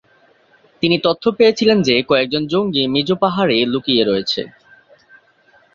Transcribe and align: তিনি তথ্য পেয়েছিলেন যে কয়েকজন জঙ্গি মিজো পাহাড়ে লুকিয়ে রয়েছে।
তিনি 0.83 0.97
তথ্য 1.05 1.23
পেয়েছিলেন 1.37 1.77
যে 1.81 1.95
কয়েকজন 2.09 2.43
জঙ্গি 2.47 2.83
মিজো 2.93 3.15
পাহাড়ে 3.23 3.57
লুকিয়ে 3.65 4.03
রয়েছে। 4.05 4.41